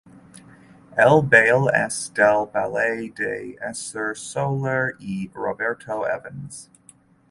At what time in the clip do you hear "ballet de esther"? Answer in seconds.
2.55-4.11